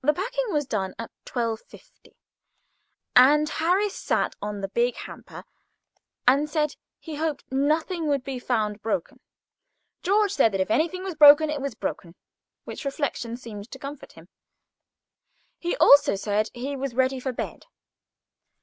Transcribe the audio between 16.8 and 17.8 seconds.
ready for bed.